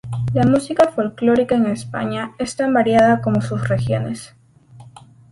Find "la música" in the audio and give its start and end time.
0.33-0.89